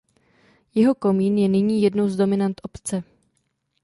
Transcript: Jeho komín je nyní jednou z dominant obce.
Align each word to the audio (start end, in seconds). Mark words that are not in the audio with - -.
Jeho 0.75 0.95
komín 0.95 1.37
je 1.37 1.47
nyní 1.47 1.81
jednou 1.81 2.09
z 2.09 2.15
dominant 2.15 2.61
obce. 2.63 3.03